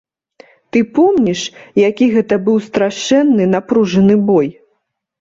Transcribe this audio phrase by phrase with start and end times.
[0.75, 1.41] Ты помніш,
[1.89, 4.47] які гэта быў страшэнны, напружаны бой?